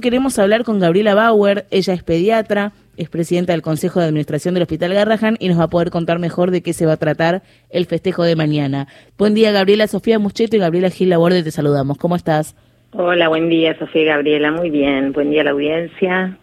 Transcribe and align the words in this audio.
Queremos 0.00 0.38
hablar 0.38 0.62
con 0.62 0.78
Gabriela 0.78 1.16
Bauer, 1.16 1.66
ella 1.72 1.92
es 1.92 2.04
pediatra, 2.04 2.70
es 2.96 3.08
presidenta 3.08 3.52
del 3.52 3.62
Consejo 3.62 3.98
de 3.98 4.06
Administración 4.06 4.54
del 4.54 4.62
Hospital 4.62 4.94
Garrahan 4.94 5.36
y 5.40 5.48
nos 5.48 5.58
va 5.58 5.64
a 5.64 5.68
poder 5.70 5.90
contar 5.90 6.20
mejor 6.20 6.52
de 6.52 6.62
qué 6.62 6.72
se 6.72 6.86
va 6.86 6.92
a 6.92 6.96
tratar 6.98 7.42
el 7.68 7.84
festejo 7.86 8.22
de 8.22 8.36
mañana. 8.36 8.86
Buen 9.18 9.34
día 9.34 9.50
Gabriela, 9.50 9.88
Sofía 9.88 10.20
Mucheto 10.20 10.54
y 10.54 10.60
Gabriela 10.60 10.90
Gil 10.90 11.08
Laborde, 11.08 11.42
te 11.42 11.50
saludamos. 11.50 11.98
¿Cómo 11.98 12.14
estás? 12.14 12.54
Hola, 12.92 13.26
buen 13.26 13.48
día 13.48 13.76
Sofía 13.76 14.02
y 14.02 14.04
Gabriela, 14.04 14.52
muy 14.52 14.70
bien. 14.70 15.10
Buen 15.10 15.32
día 15.32 15.40
a 15.40 15.44
la 15.46 15.50
audiencia. 15.50 16.38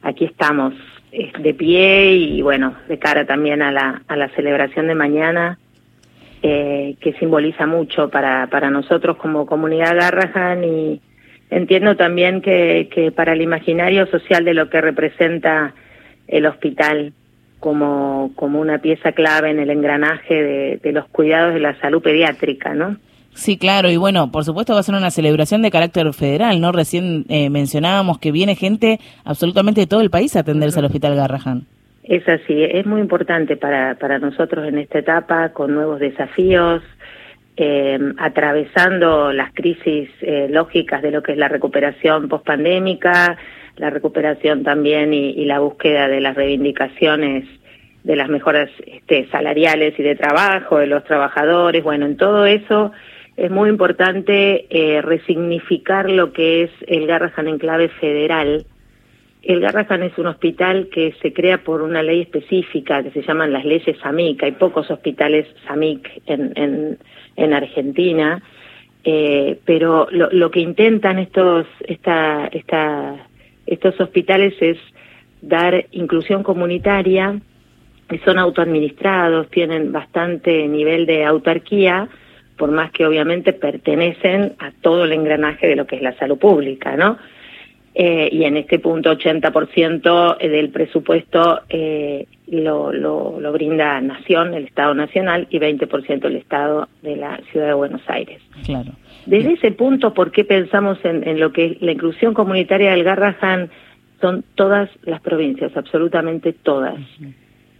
Aquí 0.00 0.24
estamos 0.24 0.72
de 1.12 1.52
pie 1.52 2.14
y 2.14 2.40
bueno, 2.40 2.76
de 2.88 2.98
cara 2.98 3.26
también 3.26 3.60
a 3.60 3.72
la, 3.72 4.04
a 4.08 4.16
la 4.16 4.30
celebración 4.30 4.86
de 4.86 4.94
mañana, 4.94 5.58
eh, 6.42 6.96
que 7.02 7.12
simboliza 7.18 7.66
mucho 7.66 8.08
para, 8.08 8.46
para 8.46 8.70
nosotros 8.70 9.18
como 9.18 9.44
comunidad 9.44 9.96
Garrahan 9.96 10.64
y 10.64 11.02
entiendo 11.50 11.96
también 11.96 12.42
que, 12.42 12.88
que 12.92 13.10
para 13.12 13.32
el 13.32 13.42
imaginario 13.42 14.06
social 14.06 14.44
de 14.44 14.54
lo 14.54 14.70
que 14.70 14.80
representa 14.80 15.74
el 16.28 16.46
hospital 16.46 17.12
como, 17.60 18.32
como 18.36 18.60
una 18.60 18.78
pieza 18.78 19.12
clave 19.12 19.50
en 19.50 19.58
el 19.58 19.70
engranaje 19.70 20.78
de, 20.82 20.92
los 20.92 21.06
cuidados 21.08 21.54
de 21.54 21.60
la 21.60 21.78
salud 21.80 22.02
pediátrica, 22.02 22.74
¿no? 22.74 22.96
Sí, 23.34 23.58
claro, 23.58 23.90
y 23.90 23.96
bueno, 23.96 24.32
por 24.32 24.44
supuesto 24.44 24.72
va 24.72 24.80
a 24.80 24.82
ser 24.82 24.94
una 24.94 25.10
celebración 25.10 25.60
de 25.60 25.70
carácter 25.70 26.10
federal, 26.14 26.60
¿no? 26.60 26.72
Recién 26.72 27.26
eh, 27.28 27.50
mencionábamos 27.50 28.18
que 28.18 28.32
viene 28.32 28.54
gente 28.54 28.98
absolutamente 29.24 29.82
de 29.82 29.86
todo 29.86 30.00
el 30.00 30.10
país 30.10 30.36
a 30.36 30.40
atenderse 30.40 30.78
al 30.78 30.86
Hospital 30.86 31.16
Garrahan. 31.16 31.66
Es 32.02 32.26
así, 32.28 32.62
es 32.62 32.86
muy 32.86 33.00
importante 33.00 33.56
para, 33.56 33.96
para 33.96 34.18
nosotros 34.18 34.66
en 34.66 34.78
esta 34.78 35.00
etapa, 35.00 35.50
con 35.50 35.74
nuevos 35.74 35.98
desafíos, 35.98 36.82
eh, 37.56 37.98
atravesando 38.18 39.32
las 39.32 39.52
crisis 39.54 40.10
eh, 40.20 40.46
lógicas 40.50 41.00
de 41.00 41.10
lo 41.10 41.22
que 41.22 41.32
es 41.32 41.38
la 41.38 41.48
recuperación 41.48 42.28
pospandémica, 42.28 43.38
la 43.76 43.90
recuperación 43.90 44.62
también 44.62 45.14
y, 45.14 45.44
la 45.46 45.60
búsqueda 45.60 46.08
de 46.08 46.20
las 46.20 46.34
reivindicaciones 46.34 47.44
de 48.04 48.16
las 48.16 48.28
mejoras 48.28 48.70
este, 48.86 49.26
salariales 49.28 49.98
y 49.98 50.02
de 50.02 50.14
trabajo 50.16 50.78
de 50.78 50.86
los 50.86 51.04
trabajadores. 51.04 51.82
Bueno, 51.82 52.06
en 52.06 52.16
todo 52.16 52.46
eso 52.46 52.92
es 53.36 53.50
muy 53.50 53.68
importante 53.68 54.66
eh, 54.70 55.02
resignificar 55.02 56.10
lo 56.10 56.32
que 56.32 56.64
es 56.64 56.70
el 56.86 57.06
Garrahan 57.06 57.48
en 57.48 57.58
clave 57.58 57.88
federal. 57.88 58.66
El 59.42 59.60
Garrahan 59.60 60.02
es 60.02 60.16
un 60.18 60.26
hospital 60.26 60.88
que 60.92 61.14
se 61.22 61.32
crea 61.32 61.58
por 61.58 61.82
una 61.82 62.02
ley 62.02 62.22
específica 62.22 63.02
que 63.02 63.10
se 63.10 63.22
llaman 63.22 63.52
las 63.52 63.64
leyes 63.64 63.98
SAMIC. 63.98 64.42
Hay 64.42 64.52
pocos 64.52 64.90
hospitales 64.90 65.46
SAMIC 65.66 66.22
en, 66.26 66.52
en 66.56 66.98
en 67.36 67.52
Argentina, 67.52 68.42
eh, 69.04 69.58
pero 69.64 70.08
lo, 70.10 70.50
que 70.50 70.60
intentan 70.60 71.18
estos, 71.18 71.66
esta, 71.86 72.50
estos 73.66 74.00
hospitales 74.00 74.54
es 74.60 74.78
dar 75.42 75.86
inclusión 75.92 76.42
comunitaria, 76.42 77.40
son 78.24 78.38
autoadministrados, 78.38 79.50
tienen 79.50 79.92
bastante 79.92 80.66
nivel 80.68 81.06
de 81.06 81.24
autarquía, 81.24 82.08
por 82.56 82.70
más 82.70 82.90
que 82.90 83.06
obviamente 83.06 83.52
pertenecen 83.52 84.54
a 84.58 84.72
todo 84.80 85.04
el 85.04 85.12
engranaje 85.12 85.68
de 85.68 85.76
lo 85.76 85.86
que 85.86 85.96
es 85.96 86.02
la 86.02 86.16
salud 86.16 86.38
pública, 86.38 86.96
¿no? 86.96 87.18
Eh, 87.98 88.28
y 88.30 88.44
en 88.44 88.58
este 88.58 88.78
punto 88.78 89.10
80% 89.10 90.36
del 90.36 90.68
presupuesto 90.68 91.62
eh, 91.70 92.26
lo, 92.46 92.92
lo, 92.92 93.40
lo, 93.40 93.52
brinda 93.52 93.98
Nación, 94.02 94.52
el 94.52 94.64
Estado 94.64 94.92
Nacional, 94.92 95.46
y 95.48 95.58
20% 95.58 96.26
el 96.26 96.36
Estado 96.36 96.88
de 97.00 97.16
la 97.16 97.40
Ciudad 97.50 97.68
de 97.68 97.72
Buenos 97.72 98.02
Aires. 98.06 98.42
Claro. 98.66 98.92
Desde 99.24 99.54
ese 99.54 99.70
punto, 99.70 100.12
¿por 100.12 100.30
qué 100.30 100.44
pensamos 100.44 100.98
en, 101.04 101.26
en 101.26 101.40
lo 101.40 101.54
que 101.54 101.64
es 101.64 101.80
la 101.80 101.92
inclusión 101.92 102.34
comunitaria 102.34 102.90
del 102.90 103.02
Garrahan? 103.02 103.70
Son 104.20 104.44
todas 104.56 104.90
las 105.04 105.22
provincias, 105.22 105.74
absolutamente 105.74 106.52
todas. 106.52 107.00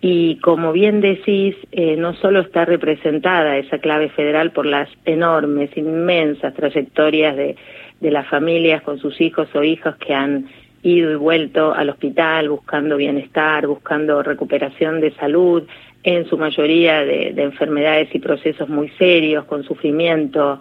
Y 0.01 0.37
como 0.37 0.73
bien 0.73 1.01
decís, 1.01 1.57
eh, 1.73 1.97
no 1.97 2.15
solo 2.15 2.41
está 2.41 2.65
representada 2.65 3.57
esa 3.57 3.79
clave 3.79 4.09
federal 4.11 4.53
por 4.53 4.65
las 4.65 4.89
enormes, 5.05 5.77
inmensas 5.77 6.55
trayectorias 6.55 7.37
de 7.37 7.57
de 8.01 8.11
las 8.11 8.27
familias 8.29 8.83
con 8.83 8.99
sus 8.99 9.21
hijos 9.21 9.49
o 9.55 9.63
hijas 9.63 9.97
que 9.97 10.15
han 10.15 10.47
ido 10.83 11.11
y 11.11 11.17
vuelto 11.17 11.75
al 11.75 11.91
hospital 11.91 12.49
buscando 12.49 12.97
bienestar, 12.97 13.67
buscando 13.67 14.23
recuperación 14.23 15.01
de 15.01 15.13
salud, 15.15 15.65
en 16.03 16.25
su 16.27 16.39
mayoría 16.39 17.05
de, 17.05 17.35
enfermedades 17.37 18.15
y 18.15 18.21
procesos 18.21 18.69
muy 18.69 18.89
serios, 18.91 19.45
con 19.47 19.65
sufrimiento, 19.65 20.61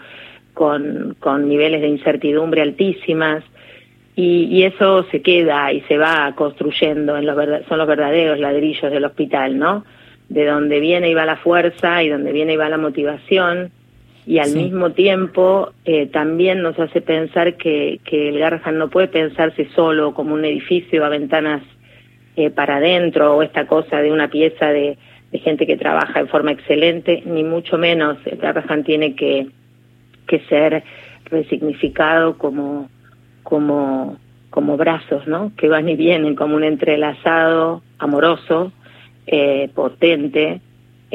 con, 0.56 1.16
con 1.19 1.47
niveles 1.47 1.81
de 1.81 1.88
incertidumbre 1.88 2.63
altísimas. 2.63 3.44
Y, 4.16 4.46
y, 4.46 4.63
eso 4.63 5.03
se 5.12 5.22
queda 5.22 5.72
y 5.72 5.81
se 5.81 5.97
va 5.97 6.34
construyendo, 6.35 7.17
en 7.17 7.25
los 7.28 7.35
son 7.67 7.78
los 7.78 7.88
verdaderos 7.88 8.40
ladrillos 8.40 8.90
del 8.90 9.06
hospital, 9.06 9.59
¿no? 9.59 9.85
De 10.29 10.46
donde 10.46 10.79
viene 10.79 11.09
y 11.09 11.13
va 11.13 11.25
la 11.25 11.35
fuerza 11.35 12.02
y 12.02 12.09
donde 12.09 12.31
viene 12.31 12.53
y 12.53 12.57
va 12.57 12.69
la 12.69 12.78
motivación 12.78 13.72
y 14.27 14.39
al 14.39 14.55
mismo 14.55 14.91
tiempo 14.91 15.71
eh, 15.85 16.07
también 16.07 16.63
nos 16.63 16.79
hace 16.79 17.01
pensar 17.01 17.55
que, 17.57 17.99
que 18.03 18.29
el 18.29 18.39
Garrahan 18.39 18.77
no 18.77 18.89
puede 18.89 19.07
pensarse 19.07 19.67
solo 19.75 20.13
como 20.15 20.33
un 20.33 20.43
edificio 20.45 21.05
a 21.05 21.09
ventanas 21.09 21.61
eh, 22.35 22.49
para 22.49 22.77
adentro 22.77 23.35
o 23.35 23.43
esta 23.43 23.67
cosa 23.67 24.01
de 24.01 24.11
una 24.11 24.29
pieza 24.29 24.67
de, 24.67 24.97
de, 25.31 25.39
gente 25.39 25.67
que 25.67 25.77
trabaja 25.77 26.19
en 26.19 26.27
forma 26.27 26.51
excelente, 26.51 27.21
ni 27.25 27.43
mucho 27.43 27.77
menos. 27.77 28.17
El 28.25 28.37
Garrahan 28.37 28.83
tiene 28.83 29.15
que, 29.15 29.47
que 30.27 30.39
ser 30.49 30.83
resignificado 31.25 32.37
como, 32.39 32.89
como, 33.43 34.17
como 34.49 34.75
brazos, 34.75 35.27
¿no? 35.27 35.51
Que 35.55 35.69
van 35.69 35.87
y 35.87 35.95
vienen 35.95 36.35
como 36.35 36.55
un 36.55 36.63
entrelazado 36.63 37.83
amoroso, 37.99 38.71
eh, 39.27 39.69
potente, 39.75 40.61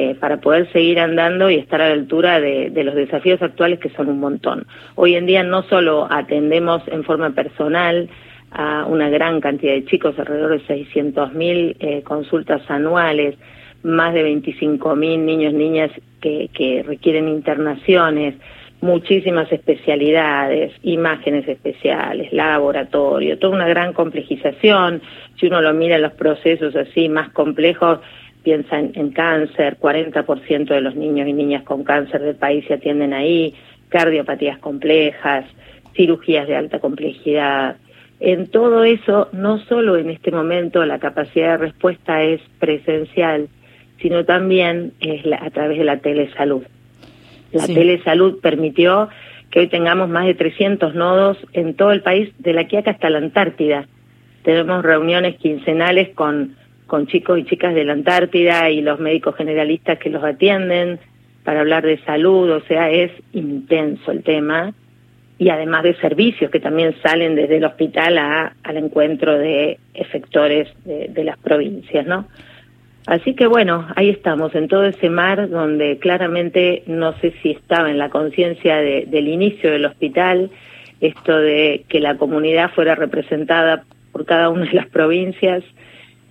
eh, 0.01 0.15
para 0.15 0.37
poder 0.37 0.67
seguir 0.71 0.99
andando 0.99 1.51
y 1.51 1.57
estar 1.57 1.79
a 1.79 1.89
la 1.89 1.93
altura 1.93 2.39
de, 2.39 2.71
los 2.83 2.95
desafíos 2.95 3.39
actuales 3.39 3.77
que 3.77 3.89
son 3.89 4.09
un 4.09 4.19
montón. 4.19 4.65
Hoy 4.95 5.13
en 5.13 5.27
día 5.27 5.43
no 5.43 5.61
solo 5.61 6.07
atendemos 6.09 6.81
en 6.87 7.03
forma 7.03 7.29
personal 7.35 8.09
a 8.49 8.85
una 8.85 9.09
gran 9.09 9.41
cantidad 9.41 9.73
de 9.73 9.85
chicos, 9.85 10.17
alrededor 10.17 10.59
de 10.59 10.65
600.000 10.65 11.75
eh, 11.79 12.01
consultas 12.01 12.63
anuales, 12.67 13.35
más 13.83 14.15
de 14.15 14.25
25.000 14.25 15.19
niños, 15.19 15.53
niñas 15.53 15.91
que, 16.19 16.49
que 16.51 16.81
requieren 16.81 17.27
internaciones, 17.27 18.33
muchísimas 18.81 19.51
especialidades, 19.51 20.73
imágenes 20.81 21.47
especiales, 21.47 22.33
laboratorio, 22.33 23.37
toda 23.37 23.53
una 23.53 23.67
gran 23.67 23.93
complejización. 23.93 25.03
Si 25.39 25.45
uno 25.45 25.61
lo 25.61 25.75
mira 25.75 25.97
en 25.97 26.01
los 26.01 26.13
procesos 26.13 26.75
así 26.75 27.07
más 27.07 27.29
complejos, 27.33 27.99
piensa 28.43 28.79
en, 28.79 29.11
cáncer, 29.11 29.77
40% 29.79 30.65
de 30.65 30.81
los 30.81 30.95
niños 30.95 31.27
y 31.27 31.33
niñas 31.33 31.63
con 31.63 31.83
cáncer 31.83 32.21
del 32.21 32.35
país 32.35 32.65
se 32.67 32.75
atienden 32.75 33.13
ahí, 33.13 33.53
cardiopatías 33.89 34.57
complejas, 34.59 35.45
cirugías 35.95 36.47
de 36.47 36.55
alta 36.55 36.79
complejidad. 36.79 37.77
En 38.19 38.47
todo 38.47 38.83
eso, 38.83 39.29
no 39.31 39.59
solo 39.59 39.97
en 39.97 40.09
este 40.09 40.31
momento 40.31 40.85
la 40.85 40.99
capacidad 40.99 41.51
de 41.51 41.57
respuesta 41.57 42.23
es 42.23 42.41
presencial, 42.59 43.49
sino 44.01 44.25
también 44.25 44.93
es 44.99 45.23
a 45.39 45.49
través 45.51 45.77
de 45.77 45.83
la 45.83 45.97
telesalud. 45.97 46.63
La 47.51 47.67
telesalud 47.67 48.39
permitió 48.39 49.09
que 49.51 49.59
hoy 49.59 49.67
tengamos 49.67 50.09
más 50.09 50.25
de 50.25 50.33
300 50.33 50.95
nodos 50.95 51.37
en 51.53 51.75
todo 51.75 51.91
el 51.91 52.01
país, 52.01 52.31
de 52.39 52.53
la 52.53 52.67
Quiaca 52.67 52.91
hasta 52.91 53.09
la 53.09 53.17
Antártida. 53.17 53.87
Tenemos 54.43 54.83
reuniones 54.83 55.35
quincenales 55.35 56.09
con 56.15 56.55
con 56.91 57.07
chicos 57.07 57.39
y 57.39 57.45
chicas 57.45 57.73
de 57.73 57.85
la 57.85 57.93
Antártida 57.93 58.69
y 58.69 58.81
los 58.81 58.99
médicos 58.99 59.37
generalistas 59.37 59.97
que 59.97 60.09
los 60.09 60.21
atienden 60.25 60.99
para 61.45 61.61
hablar 61.61 61.85
de 61.85 61.97
salud, 61.99 62.51
o 62.51 62.59
sea, 62.65 62.89
es 62.89 63.13
intenso 63.31 64.11
el 64.11 64.23
tema 64.23 64.73
y 65.37 65.47
además 65.47 65.83
de 65.83 65.95
servicios 66.01 66.51
que 66.51 66.59
también 66.59 66.93
salen 67.01 67.35
desde 67.35 67.55
el 67.59 67.63
hospital 67.63 68.17
a, 68.17 68.57
al 68.63 68.75
encuentro 68.75 69.39
de 69.39 69.79
efectores 69.93 70.67
de, 70.83 71.23
las 71.23 71.37
provincias, 71.37 72.05
¿no? 72.05 72.27
Así 73.07 73.35
que 73.35 73.47
bueno, 73.47 73.87
ahí 73.95 74.09
estamos, 74.09 74.53
en 74.53 74.67
todo 74.67 74.83
ese 74.83 75.09
mar 75.09 75.47
donde 75.49 75.97
claramente 75.97 76.83
no 76.87 77.13
sé 77.19 77.33
si 77.41 77.51
estaba 77.51 77.89
en 77.89 77.99
la 77.99 78.09
conciencia 78.09 78.75
de, 78.81 79.05
del 79.07 79.29
inicio 79.29 79.71
del 79.71 79.85
hospital 79.85 80.51
esto 80.99 81.37
de 81.37 81.85
que 81.87 82.01
la 82.01 82.17
comunidad 82.17 82.69
fuera 82.71 82.95
representada 82.95 83.85
por 84.11 84.25
cada 84.25 84.49
una 84.49 84.65
de 84.65 84.73
las 84.73 84.87
provincias, 84.87 85.63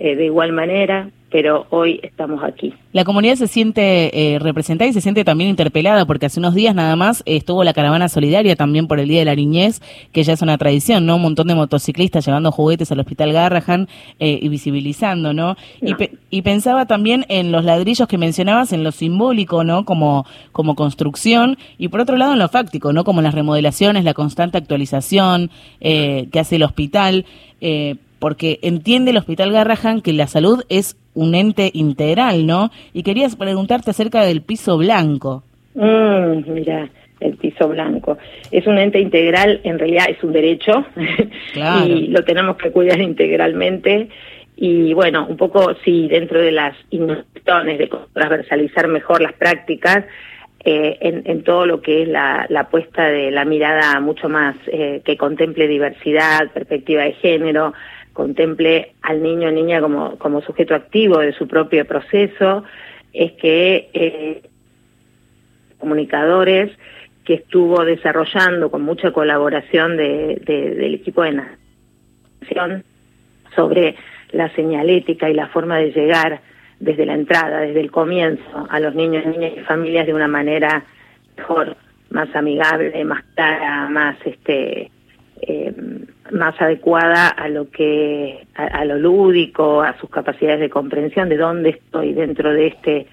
eh, 0.01 0.17
de 0.17 0.25
igual 0.25 0.53
manera, 0.53 1.11
pero 1.31 1.67
hoy 1.71 2.01
estamos 2.03 2.43
aquí. 2.43 2.75
La 2.93 3.05
comunidad 3.05 3.37
se 3.37 3.47
siente 3.47 4.35
eh, 4.35 4.39
representada 4.39 4.89
y 4.89 4.95
se 4.95 5.01
siente 5.01 5.25
también 5.25 5.51
interpelada 5.51 6.07
porque 6.07 6.27
hace 6.27 6.41
unos 6.41 6.55
días 6.55 6.75
nada 6.75 6.97
más 6.97 7.23
estuvo 7.27 7.65
la 7.65 7.73
caravana 7.73 8.09
solidaria 8.09 8.57
también 8.57 8.89
por 8.89 8.99
el 8.99 9.09
Día 9.09 9.21
de 9.21 9.27
la 9.27 9.35
Niñez, 9.35 9.81
que 10.13 10.23
ya 10.23 10.33
es 10.33 10.43
una 10.43 10.59
tradición, 10.59 11.07
¿no? 11.07 11.17
Un 11.17 11.23
montón 11.23 11.49
de 11.49 11.55
motociclistas 11.55 12.25
llevando 12.25 12.51
juguetes 12.51 12.91
al 12.91 13.01
Hospital 13.01 13.35
Garrahan 13.35 13.89
eh, 14.19 14.39
y 14.41 14.49
visibilizando, 14.49 15.33
¿no? 15.35 15.57
Y, 15.81 15.95
y, 16.31 16.43
pensaba 16.43 16.87
también 16.87 17.27
en 17.29 17.53
los 17.53 17.65
ladrillos 17.65 18.09
que 18.09 18.17
mencionabas, 18.17 18.73
en 18.73 18.83
lo 18.83 18.91
simbólico, 18.91 19.65
¿no? 19.65 19.85
Como, 19.85 20.25
como 20.53 20.75
construcción 20.75 21.59
y 21.79 21.89
por 21.89 22.01
otro 22.01 22.17
lado 22.17 22.33
en 22.33 22.39
lo 22.39 22.49
fáctico, 22.49 22.93
¿no? 22.95 23.05
Como 23.05 23.21
las 23.21 23.35
remodelaciones, 23.35 24.05
la 24.05 24.15
constante 24.15 24.57
actualización 24.57 25.51
eh, 25.81 26.29
que 26.33 26.41
hace 26.41 26.57
el 26.57 26.63
hospital. 26.63 27.27
Eh, 27.61 27.97
porque 28.21 28.61
entiende 28.63 29.11
el 29.11 29.17
Hospital 29.17 29.51
Garrahan 29.51 30.03
que 30.03 30.13
la 30.13 30.29
salud 30.29 30.63
es 30.69 30.97
un 31.15 31.35
ente 31.35 31.71
integral, 31.75 32.47
¿no? 32.47 32.71
Y 32.93 33.03
querías 33.03 33.35
preguntarte 33.35 33.91
acerca 33.91 34.25
del 34.25 34.43
piso 34.43 34.79
blanco. 34.79 35.43
Mm, 35.75 36.53
mira, 36.53 36.89
el 37.21 37.37
piso 37.37 37.69
blanco. 37.69 38.19
Es 38.51 38.67
un 38.67 38.79
ente 38.79 39.01
integral, 39.01 39.61
en 39.65 39.79
realidad 39.79 40.07
es 40.09 40.23
un 40.23 40.33
derecho 40.33 40.85
y 41.87 42.09
lo 42.09 42.23
tenemos 42.25 42.57
que 42.57 42.71
cuidar 42.71 43.01
integralmente. 43.01 44.09
Y 44.57 44.93
bueno, 44.93 45.27
un 45.27 45.37
poco 45.37 45.75
sí, 45.85 46.07
dentro 46.09 46.41
de 46.41 46.53
las 46.53 46.77
innovaciones 46.91 47.79
de 47.79 47.91
transversalizar 48.13 48.89
mejor 48.89 49.23
las 49.23 49.33
prácticas, 49.33 50.05
eh, 50.63 50.99
en, 51.01 51.43
todo 51.43 51.65
lo 51.65 51.81
que 51.81 52.03
es 52.03 52.09
la, 52.09 52.45
la 52.51 52.69
puesta 52.69 53.09
de 53.09 53.31
la 53.31 53.47
mirada 53.47 53.99
mucho 54.01 54.29
más 54.29 54.55
eh, 54.67 55.01
que 55.07 55.17
contemple 55.17 55.67
diversidad, 55.67 56.51
perspectiva 56.53 57.05
de 57.05 57.13
género, 57.13 57.73
contemple 58.13 58.95
al 59.03 59.23
niño 59.23 59.49
o 59.49 59.53
niña 59.53 59.81
como, 59.81 60.19
como 60.19 60.43
sujeto 60.43 60.75
activo 60.75 61.19
de 61.19 61.33
su 61.33 61.47
propio 61.47 61.87
proceso, 61.87 62.65
es 63.13 63.33
que 63.33 63.91
eh, 63.93 64.43
comunicadores 65.79 66.71
que 67.25 67.35
estuvo 67.35 67.85
desarrollando 67.85 68.71
con 68.71 68.83
mucha 68.83 69.13
colaboración 69.13 69.97
de, 69.97 70.43
del 70.45 70.95
equipo 70.95 71.23
de 71.23 71.43
nación 72.43 72.85
sobre 73.55 73.97
la 74.33 74.49
señalética 74.55 75.29
y 75.29 75.35
la 75.35 75.49
forma 75.49 75.79
de 75.79 75.93
llegar 75.93 76.41
desde 76.79 77.05
la 77.05 77.15
entrada, 77.15 77.61
desde 77.61 77.81
el 77.81 77.91
comienzo, 77.91 78.67
a 78.71 78.81
los 78.81 78.95
niños, 78.95 79.27
niñas 79.27 79.53
y 79.57 79.61
familias 79.61 80.07
de 80.07 80.15
una 80.15 80.29
manera 80.29 80.85
mejor, 81.37 81.77
más 82.11 82.35
amigable, 82.35 83.05
más 83.05 83.23
clara, 83.35 83.89
más 83.89 84.17
este 84.25 84.91
eh, 85.43 85.75
más 86.33 86.61
adecuada 86.61 87.29
a 87.29 87.49
lo 87.49 87.71
que 87.71 88.47
a, 88.55 88.85
lo 88.85 88.99
lúdico, 88.99 89.83
a 89.83 89.99
sus 89.99 90.11
capacidades 90.11 90.61
de 90.61 90.71
comprensión 90.71 91.29
de 91.29 91.37
dónde 91.37 91.71
estoy 91.71 92.13
dentro 92.13 92.53
de 92.53 92.69
este 92.69 93.07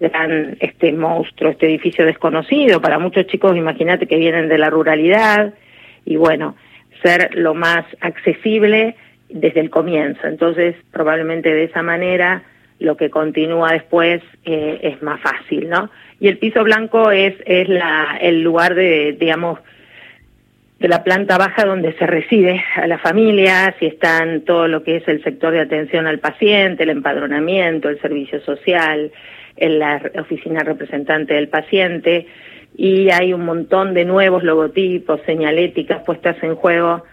gran 0.00 0.56
este 0.60 0.92
monstruo, 0.92 1.50
este 1.50 1.66
edificio 1.66 2.04
desconocido 2.04 2.80
para 2.80 2.98
muchos 2.98 3.26
chicos, 3.26 3.56
imagínate 3.56 4.06
que 4.06 4.16
vienen 4.16 4.48
de 4.48 4.58
la 4.58 4.70
ruralidad 4.70 5.54
y 6.04 6.16
bueno, 6.16 6.56
ser 7.02 7.30
lo 7.34 7.54
más 7.54 7.84
accesible 8.00 8.96
desde 9.28 9.60
el 9.60 9.70
comienzo. 9.70 10.26
Entonces, 10.26 10.76
probablemente 10.90 11.52
de 11.52 11.64
esa 11.64 11.82
manera 11.82 12.42
lo 12.78 12.96
que 12.96 13.10
continúa 13.10 13.72
después 13.72 14.22
eh, 14.44 14.80
es 14.82 15.02
más 15.02 15.20
fácil, 15.20 15.68
¿no? 15.68 15.90
Y 16.20 16.28
el 16.28 16.38
piso 16.38 16.64
blanco 16.64 17.10
es 17.10 17.34
es 17.46 17.68
la 17.68 18.18
el 18.20 18.42
lugar 18.42 18.74
de 18.74 19.16
digamos 19.18 19.60
la 20.88 21.02
planta 21.02 21.38
baja 21.38 21.64
donde 21.64 21.92
se 21.94 22.06
reside 22.06 22.62
a 22.76 22.86
la 22.86 22.98
familia, 22.98 23.74
si 23.78 23.86
están 23.86 24.42
todo 24.42 24.68
lo 24.68 24.82
que 24.82 24.96
es 24.96 25.08
el 25.08 25.22
sector 25.22 25.52
de 25.52 25.60
atención 25.60 26.06
al 26.06 26.18
paciente, 26.18 26.82
el 26.82 26.90
empadronamiento, 26.90 27.88
el 27.88 28.00
servicio 28.00 28.40
social, 28.40 29.10
en 29.56 29.78
la 29.78 30.02
oficina 30.20 30.60
representante 30.60 31.34
del 31.34 31.48
paciente, 31.48 32.26
y 32.76 33.10
hay 33.10 33.32
un 33.32 33.44
montón 33.44 33.94
de 33.94 34.04
nuevos 34.04 34.42
logotipos, 34.42 35.20
señaléticas 35.26 36.02
puestas 36.04 36.36
en 36.42 36.56
juego 36.56 37.04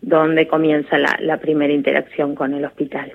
donde 0.00 0.46
comienza 0.46 0.96
la 0.96 1.36
primera 1.38 1.72
interacción 1.72 2.34
con 2.36 2.54
el 2.54 2.64
hospital. 2.64 3.12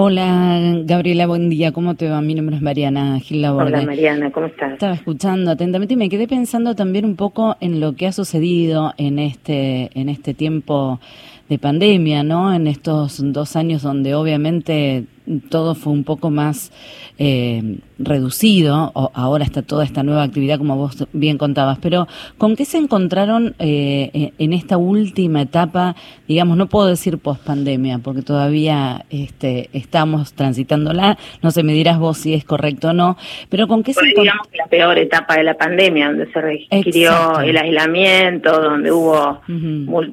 Hola 0.00 0.60
Gabriela, 0.84 1.26
buen 1.26 1.50
día, 1.50 1.72
¿cómo 1.72 1.96
te 1.96 2.08
va? 2.08 2.20
Mi 2.20 2.36
nombre 2.36 2.54
es 2.54 2.62
Mariana 2.62 3.18
Gil 3.18 3.44
Hola 3.44 3.82
Mariana, 3.82 4.30
¿cómo 4.30 4.46
estás? 4.46 4.74
Estaba 4.74 4.94
escuchando 4.94 5.50
atentamente 5.50 5.94
y 5.94 5.96
me 5.96 6.08
quedé 6.08 6.28
pensando 6.28 6.76
también 6.76 7.04
un 7.04 7.16
poco 7.16 7.56
en 7.58 7.80
lo 7.80 7.96
que 7.96 8.06
ha 8.06 8.12
sucedido 8.12 8.94
en 8.96 9.18
este, 9.18 9.90
en 9.98 10.08
este 10.08 10.34
tiempo 10.34 11.00
de 11.48 11.58
pandemia, 11.58 12.22
¿no? 12.22 12.52
En 12.52 12.66
estos 12.66 13.20
dos 13.32 13.56
años 13.56 13.82
donde 13.82 14.14
obviamente 14.14 15.06
todo 15.50 15.74
fue 15.74 15.92
un 15.92 16.04
poco 16.04 16.30
más 16.30 16.72
eh, 17.18 17.78
reducido, 17.98 18.92
o 18.94 19.10
ahora 19.14 19.44
está 19.44 19.62
toda 19.62 19.84
esta 19.84 20.02
nueva 20.02 20.22
actividad 20.22 20.58
como 20.58 20.76
vos 20.76 21.06
bien 21.12 21.36
contabas, 21.36 21.78
pero 21.80 22.06
¿con 22.38 22.54
qué 22.54 22.64
se 22.64 22.78
encontraron 22.78 23.54
eh, 23.58 24.32
en 24.38 24.52
esta 24.52 24.76
última 24.76 25.42
etapa, 25.42 25.96
digamos, 26.28 26.56
no 26.56 26.68
puedo 26.68 26.86
decir 26.86 27.18
post 27.18 27.44
pandemia, 27.44 27.98
porque 27.98 28.22
todavía 28.22 29.04
este, 29.10 29.68
estamos 29.72 30.32
transitándola, 30.34 31.18
no 31.42 31.50
sé, 31.50 31.62
me 31.64 31.72
dirás 31.72 31.98
vos 31.98 32.18
si 32.18 32.34
es 32.34 32.44
correcto 32.44 32.90
o 32.90 32.92
no, 32.92 33.16
pero 33.48 33.66
¿con 33.66 33.82
qué 33.82 33.92
se 33.92 34.06
digamos 34.06 34.48
la 34.56 34.66
peor 34.66 34.96
etapa 34.98 35.36
de 35.36 35.42
la 35.42 35.54
pandemia, 35.54 36.08
donde 36.08 36.30
se 36.32 36.40
requirió 36.40 37.40
el 37.40 37.56
aislamiento, 37.56 38.60
donde 38.60 38.92
hubo, 38.92 39.40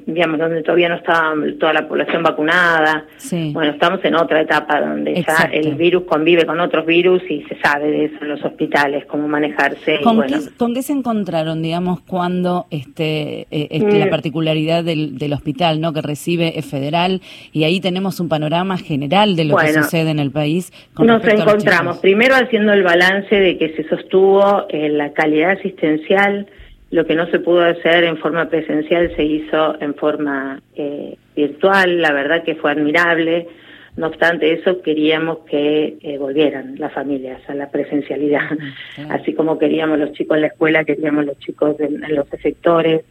digamos, 0.06 0.38
donde 0.38 0.62
todavía 0.62 0.88
no 0.88 0.96
estaba 0.96 1.25
toda 1.58 1.72
la 1.72 1.88
población 1.88 2.22
vacunada, 2.22 3.04
bueno, 3.52 3.72
estamos 3.72 4.04
en 4.04 4.14
otra 4.14 4.40
etapa 4.40 4.80
donde 4.80 5.22
ya 5.22 5.50
el 5.52 5.74
virus 5.74 6.04
convive 6.04 6.46
con 6.46 6.60
otros 6.60 6.86
virus 6.86 7.22
y 7.28 7.42
se 7.44 7.56
sabe 7.60 7.90
de 7.90 8.04
eso 8.06 8.16
en 8.22 8.28
los 8.28 8.44
hospitales, 8.44 9.04
cómo 9.06 9.28
manejarse. 9.28 10.00
¿Con, 10.02 10.74
qué, 10.74 10.82
se 10.82 10.92
encontraron, 10.92 11.62
digamos, 11.62 12.00
cuando 12.00 12.66
este, 12.70 13.46
eh, 13.50 13.68
este 13.70 13.98
la 13.98 14.06
mm. 14.06 14.10
particularidad 14.10 14.84
del, 14.84 15.18
del, 15.18 15.32
hospital, 15.32 15.80
¿no? 15.80 15.92
que 15.92 16.02
recibe 16.02 16.58
es 16.58 16.66
federal 16.66 17.20
y 17.52 17.64
ahí 17.64 17.80
tenemos 17.80 18.20
un 18.20 18.28
panorama 18.28 18.78
general 18.78 19.36
de 19.36 19.44
lo 19.44 19.56
que 19.56 19.72
sucede 19.72 20.10
en 20.10 20.18
el 20.18 20.30
país? 20.30 20.72
nos 20.98 21.24
encontramos 21.24 21.98
primero 21.98 22.34
haciendo 22.34 22.72
el 22.72 22.82
balance 22.82 23.34
de 23.34 23.58
que 23.58 23.70
se 23.74 23.88
sostuvo 23.88 24.66
eh, 24.68 24.88
la 24.88 25.12
calidad 25.12 25.52
asistencial, 25.52 26.46
lo 26.90 27.04
que 27.04 27.14
no 27.14 27.26
se 27.26 27.40
pudo 27.40 27.62
hacer 27.62 28.04
en 28.04 28.16
forma 28.18 28.48
presencial 28.48 29.14
se 29.16 29.24
hizo 29.24 29.80
en 29.80 29.94
forma 29.94 30.60
eh, 30.74 31.16
virtual, 31.34 32.00
la 32.00 32.12
verdad 32.12 32.44
que 32.44 32.54
fue 32.54 32.70
admirable 32.70 33.48
no 33.96 34.08
obstante 34.08 34.52
eso, 34.52 34.82
queríamos 34.82 35.38
que 35.50 35.96
eh, 36.02 36.18
volvieran 36.18 36.74
las 36.78 36.92
familias 36.92 37.40
a 37.48 37.54
la 37.54 37.70
presencialidad, 37.70 38.50
así 39.08 39.32
como 39.32 39.58
queríamos 39.58 39.98
los 39.98 40.12
chicos 40.12 40.36
en 40.36 40.42
la 40.42 40.48
escuela, 40.48 40.84
queríamos 40.84 41.24
los 41.24 41.38
chicos 41.38 41.76
en, 41.80 42.02
los 42.14 42.30
efectores. 42.32 43.02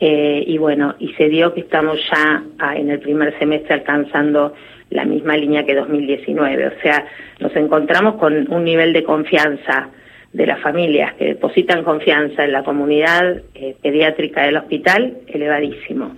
Eh, 0.00 0.42
y 0.46 0.56
bueno, 0.58 0.94
y 0.98 1.12
se 1.12 1.28
dio 1.28 1.52
que 1.52 1.60
estamos 1.60 1.98
ya 2.10 2.42
ah, 2.58 2.74
en 2.74 2.90
el 2.90 3.00
primer 3.00 3.38
semestre 3.38 3.74
alcanzando 3.74 4.54
la 4.88 5.04
misma 5.04 5.36
línea 5.36 5.64
que 5.64 5.74
2019. 5.74 6.66
O 6.66 6.80
sea, 6.82 7.06
nos 7.38 7.54
encontramos 7.54 8.16
con 8.16 8.52
un 8.52 8.64
nivel 8.64 8.92
de 8.92 9.04
confianza 9.04 9.90
de 10.32 10.46
las 10.46 10.60
familias 10.60 11.14
que 11.14 11.26
depositan 11.26 11.84
confianza 11.84 12.44
en 12.44 12.52
la 12.52 12.62
comunidad 12.62 13.42
eh, 13.54 13.76
pediátrica 13.82 14.44
del 14.44 14.56
hospital 14.56 15.18
elevadísimo 15.26 16.14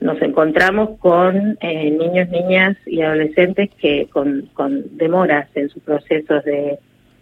nos 0.00 0.20
encontramos 0.20 0.98
con 0.98 1.56
eh, 1.60 1.90
niños, 1.90 2.28
niñas 2.28 2.76
y 2.86 3.00
adolescentes 3.02 3.70
que 3.80 4.08
con, 4.12 4.48
con 4.52 4.96
demoras 4.96 5.48
en 5.54 5.68
sus 5.68 5.82
procesos 5.82 6.44
de, 6.44 6.78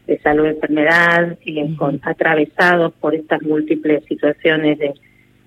de 0.06 0.18
salud 0.20 0.46
enfermedad, 0.46 1.38
y 1.44 1.74
con, 1.76 2.00
atravesados 2.02 2.92
por 2.94 3.14
estas 3.14 3.42
múltiples 3.42 4.04
situaciones 4.04 4.78
de 4.78 4.94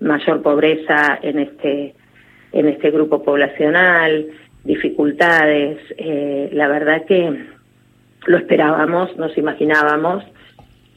mayor 0.00 0.42
pobreza 0.42 1.18
en 1.22 1.38
este 1.38 1.94
en 2.50 2.66
este 2.66 2.90
grupo 2.90 3.22
poblacional, 3.22 4.26
dificultades. 4.64 5.78
Eh, 5.98 6.48
la 6.52 6.66
verdad 6.66 7.04
que 7.04 7.44
lo 8.26 8.38
esperábamos, 8.38 9.14
nos 9.18 9.36
imaginábamos, 9.36 10.24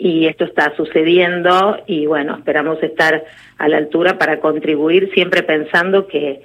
y 0.04 0.26
esto 0.26 0.46
está 0.46 0.76
sucediendo 0.76 1.78
y 1.86 2.08
bueno, 2.08 2.36
esperamos 2.36 2.82
estar 2.82 3.24
a 3.60 3.68
la 3.68 3.78
altura 3.78 4.18
para 4.18 4.40
contribuir 4.40 5.12
siempre 5.14 5.44
pensando 5.44 6.08
que, 6.08 6.42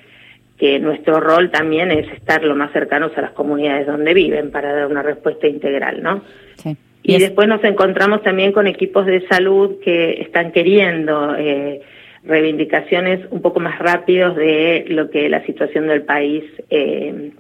que 0.59 0.79
nuestro 0.79 1.21
rol 1.21 1.51
también 1.51 1.91
es 1.91 2.07
estar 2.13 2.45
lo 2.45 2.55
más 2.55 2.71
cercanos 2.73 3.13
a 3.17 3.23
las 3.23 3.31
comunidades 3.31 3.87
donde 3.87 4.13
viven 4.13 4.51
para 4.51 4.75
dar 4.75 4.87
una 4.89 5.03
respuesta 5.03 5.47
integral, 5.47 6.03
¿no? 6.03 6.23
Sí. 6.57 6.77
Y, 7.03 7.19
después 7.19 7.49
nos 7.49 7.65
encontramos 7.65 8.23
también 8.23 8.53
con 8.53 8.67
equipos 8.67 9.07
de 9.07 9.27
salud 9.27 9.77
que 9.83 10.21
están 10.21 10.53
queriendo 10.53 11.35
eh, 11.37 11.81
reivindicaciones 12.25 13.21
un 13.31 13.41
poco 13.41 13.61
más 13.61 13.79
rápidos 13.79 14.37
de 14.37 14.85
lo 14.89 15.09
que 15.09 15.31
la 15.31 15.43
situación 15.47 15.87
del 15.87 16.03
país 16.03 16.45
eh, 16.69 17.31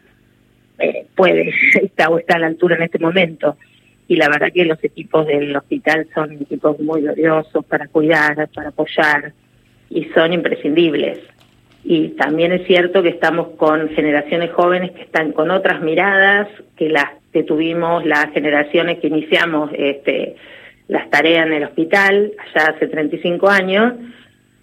eh, 0.78 1.06
puede 1.14 1.52
estar 1.75 2.11
o 2.11 2.18
está 2.18 2.37
a 2.37 2.38
la 2.38 2.46
altura 2.46 2.76
en 2.76 2.85
este 2.85 2.99
momento 2.99 3.58
y 4.08 4.16
la 4.16 4.28
verdad 4.28 4.52
que 4.52 4.64
los 4.64 4.82
equipos 4.84 5.26
del 5.26 5.56
hospital 5.56 6.06
son 6.14 6.32
equipos 6.32 6.78
muy 6.80 7.02
gloriosos 7.02 7.64
para 7.64 7.88
cuidar, 7.88 8.48
para 8.54 8.68
apoyar 8.68 9.32
y 9.90 10.04
son 10.06 10.32
imprescindibles. 10.32 11.18
Y 11.84 12.08
también 12.10 12.52
es 12.52 12.66
cierto 12.66 13.02
que 13.02 13.10
estamos 13.10 13.48
con 13.56 13.88
generaciones 13.90 14.52
jóvenes 14.52 14.92
que 14.92 15.02
están 15.02 15.32
con 15.32 15.50
otras 15.50 15.80
miradas 15.82 16.48
que 16.76 16.88
las 16.88 17.06
que 17.32 17.42
tuvimos 17.42 18.04
las 18.04 18.30
generaciones 18.32 18.98
que 18.98 19.08
iniciamos 19.08 19.70
este, 19.76 20.36
las 20.88 21.10
tareas 21.10 21.46
en 21.46 21.52
el 21.52 21.64
hospital 21.64 22.32
allá 22.38 22.70
hace 22.70 22.88
35 22.88 23.48
años 23.48 23.92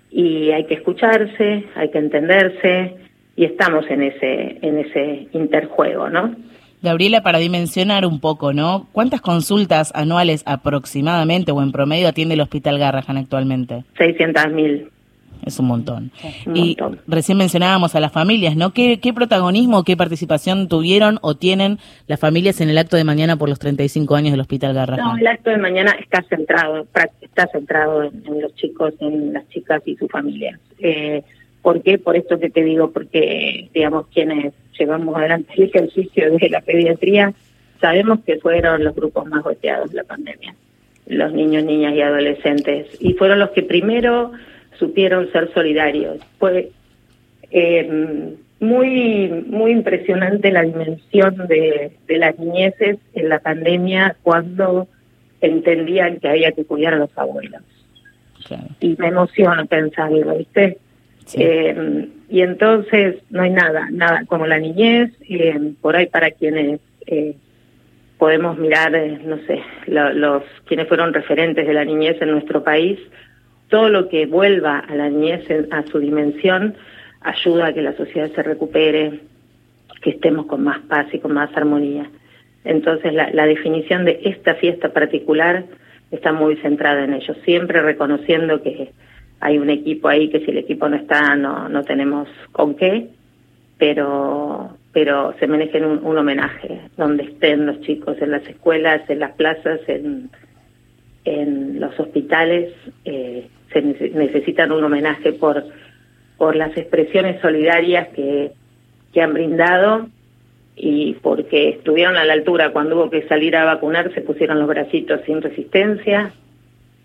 y 0.09 0.51
hay 0.51 0.65
que 0.65 0.75
escucharse, 0.75 1.65
hay 1.75 1.89
que 1.91 1.97
entenderse 1.97 2.95
y 3.35 3.45
estamos 3.45 3.89
en 3.89 4.03
ese 4.03 4.57
en 4.61 4.79
ese 4.79 5.27
interjuego, 5.33 6.09
¿no? 6.09 6.35
Gabriela, 6.83 7.23
para 7.23 7.39
dimensionar 7.39 8.05
un 8.05 8.19
poco, 8.19 8.51
¿no? 8.51 8.87
¿Cuántas 8.91 9.21
consultas 9.21 9.91
anuales 9.95 10.43
aproximadamente 10.45 11.53
o 11.53 11.63
en 11.63 11.71
promedio 11.71 12.09
atiende 12.09 12.35
el 12.35 12.41
Hospital 12.41 12.77
Garrahan 12.77 13.17
actualmente? 13.17 13.85
600.000. 13.97 14.89
Es 15.45 15.59
un 15.59 15.67
montón. 15.67 16.11
y 16.53 16.77
recién 17.07 17.37
mencionábamos 17.37 17.95
a 17.95 17.99
las 17.99 18.11
familias, 18.11 18.55
¿no? 18.55 18.71
¿Qué, 18.71 18.99
¿Qué 18.99 19.13
protagonismo, 19.13 19.83
qué 19.83 19.97
participación 19.97 20.67
tuvieron 20.67 21.19
o 21.21 21.35
tienen 21.35 21.79
las 22.07 22.19
familias 22.19 22.61
en 22.61 22.69
el 22.69 22.77
acto 22.77 22.95
de 22.95 23.03
mañana 23.03 23.35
por 23.35 23.49
los 23.49 23.59
35 23.59 24.15
años 24.15 24.31
del 24.31 24.41
Hospital 24.41 24.73
Garrahan? 24.73 25.05
No, 25.05 25.17
el 25.17 25.27
acto 25.27 25.49
de 25.49 25.57
mañana 25.57 25.95
está 25.99 26.21
centrado, 26.29 26.85
está 27.21 27.47
centrado 27.47 28.03
en, 28.03 28.41
los 28.41 28.53
chicos, 28.55 28.93
en 28.99 29.33
las 29.33 29.47
chicas 29.49 29.81
y 29.85 29.95
sus 29.95 30.09
familias. 30.09 30.59
Eh, 30.79 31.23
¿Por 31.63 31.81
qué? 31.81 31.97
Por 31.97 32.15
esto 32.15 32.39
que 32.39 32.49
te 32.49 32.63
digo, 32.63 32.91
porque, 32.91 33.69
digamos, 33.73 34.07
quienes 34.07 34.53
llevamos 34.77 35.15
adelante 35.15 35.53
el 35.55 35.63
ejercicio 35.63 36.37
de 36.37 36.49
la 36.49 36.61
pediatría, 36.61 37.33
sabemos 37.79 38.19
que 38.25 38.37
fueron 38.37 38.83
los 38.83 38.93
grupos 38.93 39.25
más 39.27 39.43
golpeados 39.43 39.89
de 39.91 39.97
la 39.97 40.03
pandemia, 40.03 40.53
los 41.07 41.33
niños, 41.33 41.63
niñas 41.63 41.95
y 41.95 42.01
adolescentes, 42.01 42.87
y 42.99 43.13
fueron 43.13 43.39
los 43.39 43.51
que 43.51 43.63
primero 43.63 44.33
supieron 44.77 45.31
ser 45.31 45.53
solidarios. 45.53 46.19
Fue 46.37 46.69
eh, 47.49 48.35
muy, 48.59 49.29
muy 49.47 49.71
impresionante 49.71 50.51
la 50.51 50.63
dimensión 50.63 51.47
de, 51.47 51.93
de 52.07 52.17
las 52.17 52.37
niñeces 52.37 52.97
en 53.13 53.29
la 53.29 53.39
pandemia 53.39 54.17
cuando 54.21 54.87
entendían 55.39 56.19
que 56.19 56.27
había 56.27 56.51
que 56.51 56.65
cuidar 56.65 56.95
a 56.95 56.97
los 56.97 57.17
abuelos. 57.17 57.61
Y 58.81 58.95
me 58.97 59.07
emociona 59.07 59.63
pensarlo, 59.65 60.37
¿viste? 60.37 60.77
Eh, 61.35 62.09
y 62.29 62.41
entonces 62.41 63.17
no 63.29 63.43
hay 63.43 63.51
nada, 63.51 63.89
nada 63.91 64.25
como 64.25 64.47
la 64.47 64.57
niñez, 64.57 65.11
eh, 65.29 65.73
por 65.81 65.95
ahí 65.95 66.07
para 66.07 66.31
quienes 66.31 66.79
eh, 67.05 67.35
podemos 68.17 68.57
mirar, 68.57 68.95
eh, 68.95 69.19
no 69.23 69.37
sé, 69.45 69.61
los 69.85 70.43
quienes 70.65 70.87
fueron 70.87 71.13
referentes 71.13 71.67
de 71.67 71.73
la 71.73 71.85
niñez 71.85 72.21
en 72.21 72.31
nuestro 72.31 72.63
país, 72.63 72.99
todo 73.69 73.89
lo 73.89 74.09
que 74.09 74.25
vuelva 74.25 74.79
a 74.79 74.95
la 74.95 75.09
niñez 75.09 75.45
a 75.71 75.83
su 75.83 75.99
dimensión 75.99 76.75
ayuda 77.21 77.67
a 77.67 77.73
que 77.73 77.81
la 77.81 77.95
sociedad 77.95 78.31
se 78.33 78.43
recupere, 78.43 79.19
que 80.01 80.11
estemos 80.11 80.45
con 80.47 80.63
más 80.63 80.79
paz 80.79 81.07
y 81.13 81.19
con 81.19 81.33
más 81.33 81.55
armonía. 81.55 82.09
Entonces 82.65 83.13
la, 83.13 83.29
la 83.31 83.45
definición 83.45 84.05
de 84.05 84.21
esta 84.23 84.55
fiesta 84.55 84.89
particular 84.89 85.65
está 86.11 86.31
muy 86.31 86.55
centrada 86.57 87.03
en 87.03 87.13
ello, 87.13 87.35
siempre 87.45 87.81
reconociendo 87.81 88.61
que 88.61 88.91
hay 89.43 89.57
un 89.57 89.69
equipo 89.69 90.07
ahí 90.07 90.29
que 90.29 90.39
si 90.39 90.51
el 90.51 90.57
equipo 90.57 90.87
no 90.87 90.95
está 90.95 91.35
no, 91.35 91.67
no 91.67 91.83
tenemos 91.83 92.29
con 92.53 92.75
qué, 92.75 93.09
pero 93.77 94.77
pero 94.93 95.33
se 95.39 95.47
merece 95.47 95.85
un, 95.85 96.05
un 96.05 96.17
homenaje 96.17 96.79
donde 96.95 97.23
estén 97.23 97.65
los 97.65 97.81
chicos 97.81 98.15
en 98.21 98.31
las 98.31 98.47
escuelas, 98.47 99.09
en 99.09 99.19
las 99.19 99.33
plazas, 99.33 99.81
en, 99.87 100.29
en 101.25 101.79
los 101.81 101.99
hospitales, 101.99 102.71
eh, 103.03 103.47
se 103.73 103.81
necesitan 103.81 104.71
un 104.71 104.83
homenaje 104.83 105.33
por 105.33 105.65
por 106.37 106.55
las 106.55 106.75
expresiones 106.77 107.41
solidarias 107.41 108.07
que, 108.09 108.51
que 109.13 109.21
han 109.21 109.33
brindado 109.33 110.07
y 110.75 111.15
porque 111.15 111.69
estuvieron 111.69 112.15
a 112.15 112.23
la 112.23 112.33
altura 112.33 112.71
cuando 112.71 112.95
hubo 112.95 113.09
que 113.09 113.27
salir 113.27 113.57
a 113.57 113.65
vacunar, 113.65 114.13
se 114.13 114.21
pusieron 114.21 114.59
los 114.59 114.67
bracitos 114.67 115.21
sin 115.25 115.41
resistencia. 115.41 116.31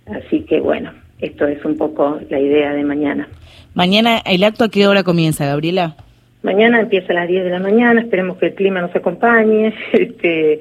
Así 0.06 0.44
que 0.44 0.60
bueno, 0.60 0.92
esto 1.20 1.46
es 1.46 1.64
un 1.64 1.76
poco 1.76 2.20
la 2.30 2.40
idea 2.40 2.72
de 2.72 2.84
mañana. 2.84 3.28
Mañana, 3.74 4.22
¿el 4.24 4.44
acto 4.44 4.64
a 4.64 4.68
qué 4.70 4.86
hora 4.86 5.02
comienza, 5.02 5.46
Gabriela? 5.46 5.96
Mañana 6.42 6.80
empieza 6.80 7.12
a 7.12 7.16
las 7.16 7.28
10 7.28 7.44
de 7.44 7.50
la 7.50 7.58
mañana, 7.58 8.00
esperemos 8.00 8.38
que 8.38 8.46
el 8.46 8.54
clima 8.54 8.80
nos 8.80 8.94
acompañe. 8.94 9.74
Este, 9.92 10.60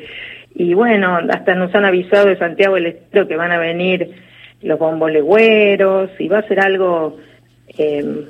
y 0.55 0.73
bueno, 0.73 1.19
hasta 1.29 1.53
nos 1.53 1.73
han 1.75 1.85
avisado 1.85 2.27
de 2.27 2.37
Santiago 2.37 2.75
del 2.75 2.87
Estero 2.87 3.27
que 3.27 3.35
van 3.35 3.51
a 3.51 3.59
venir 3.59 4.09
los 4.63 4.79
bombolegüeros 4.79 6.09
y 6.17 6.27
va 6.27 6.39
a 6.39 6.47
ser 6.47 6.59
algo 6.59 7.17
eh, 7.77 8.25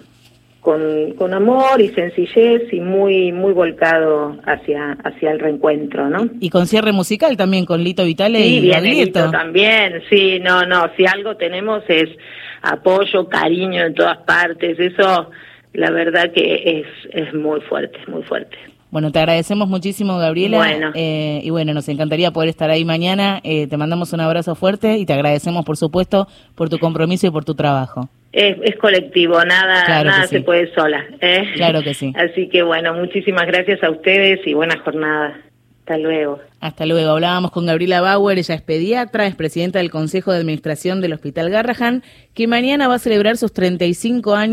con, 0.67 1.13
con 1.13 1.33
amor 1.33 1.79
y 1.79 1.87
sencillez 1.93 2.73
y 2.73 2.81
muy 2.81 3.31
muy 3.31 3.53
volcado 3.53 4.35
hacia 4.43 4.97
hacia 5.01 5.31
el 5.31 5.39
reencuentro, 5.39 6.09
¿no? 6.09 6.27
Y 6.41 6.49
con 6.49 6.67
cierre 6.67 6.91
musical 6.91 7.37
también 7.37 7.65
con 7.65 7.81
Lito 7.81 8.03
Vitale 8.03 8.45
y 8.45 8.59
bien, 8.59 9.13
también, 9.13 10.03
sí, 10.09 10.39
no, 10.41 10.65
no, 10.65 10.91
si 10.97 11.05
algo 11.05 11.37
tenemos 11.37 11.83
es 11.87 12.09
apoyo, 12.61 13.29
cariño 13.29 13.85
en 13.85 13.93
todas 13.93 14.17
partes, 14.17 14.77
eso 14.77 15.31
la 15.71 15.89
verdad 15.89 16.33
que 16.33 16.81
es 16.81 16.87
es 17.13 17.33
muy 17.33 17.61
fuerte, 17.61 17.99
muy 18.07 18.23
fuerte. 18.23 18.57
Bueno, 18.89 19.11
te 19.11 19.19
agradecemos 19.19 19.67
muchísimo, 19.67 20.17
Gabriela. 20.17 20.57
Bueno. 20.57 20.91
Eh, 20.95 21.41
y 21.43 21.49
bueno, 21.49 21.73
nos 21.73 21.89
encantaría 21.89 22.31
poder 22.31 22.49
estar 22.49 22.69
ahí 22.69 22.85
mañana. 22.85 23.41
Eh, 23.43 23.67
te 23.67 23.77
mandamos 23.77 24.13
un 24.13 24.21
abrazo 24.21 24.55
fuerte 24.55 24.97
y 24.97 25.05
te 25.05 25.13
agradecemos, 25.13 25.65
por 25.65 25.77
supuesto, 25.77 26.27
por 26.55 26.69
tu 26.69 26.79
compromiso 26.79 27.27
y 27.27 27.31
por 27.31 27.43
tu 27.43 27.53
trabajo. 27.53 28.09
Es, 28.31 28.57
es 28.63 28.75
colectivo, 28.77 29.43
nada, 29.43 30.03
nada 30.03 30.27
se 30.27 30.41
puede 30.41 30.73
sola. 30.73 31.03
¿eh? 31.21 31.51
Claro 31.55 31.81
que 31.81 31.93
sí. 31.93 32.13
Así 32.17 32.47
que 32.49 32.63
bueno, 32.63 32.93
muchísimas 32.93 33.45
gracias 33.47 33.83
a 33.83 33.89
ustedes 33.89 34.45
y 34.45 34.53
buena 34.53 34.77
jornada. 34.79 35.37
Hasta 35.87 35.99
luego. 35.99 36.39
Hasta 36.59 36.85
luego. 36.85 37.11
Hablábamos 37.11 37.51
con 37.51 37.65
Gabriela 37.65 38.01
Bauer, 38.01 38.37
ella 38.37 38.55
es 38.55 38.61
pediatra, 38.61 39.25
es 39.25 39.35
presidenta 39.35 39.79
del 39.79 39.89
Consejo 39.89 40.33
de 40.33 40.39
Administración 40.39 40.99
del 40.99 41.13
Hospital 41.13 41.49
Garrahan, 41.49 42.03
que 42.33 42.45
mañana 42.45 42.89
va 42.89 42.95
a 42.95 42.99
celebrar 42.99 43.37
sus 43.37 43.53
35 43.53 44.35
años. 44.35 44.45